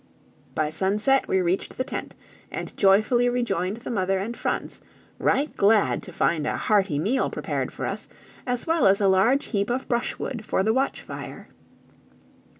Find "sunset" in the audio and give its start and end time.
0.71-1.27